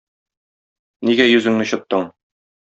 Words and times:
Нигә 1.09 1.27
йөзеңне 1.33 1.69
чыттың? 1.73 2.09